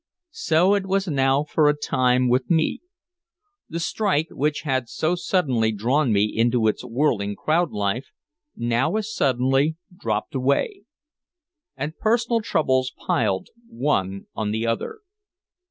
[0.31, 2.81] So it was now for a time with me.
[3.69, 8.07] The strike, which had so suddenly drawn me into its whirling crowd life,
[8.55, 10.85] now as suddenly dropped away.
[11.77, 15.01] And personal troubles piled one on the other.